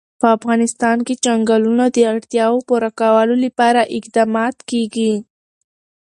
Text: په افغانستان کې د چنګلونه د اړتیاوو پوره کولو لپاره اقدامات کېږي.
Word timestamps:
په 0.19 0.27
افغانستان 0.37 0.97
کې 1.05 1.13
د 1.15 1.19
چنګلونه 1.25 1.85
د 1.95 1.97
اړتیاوو 2.13 2.65
پوره 2.67 2.89
کولو 2.99 3.35
لپاره 3.45 3.81
اقدامات 3.97 4.55
کېږي. 4.69 5.13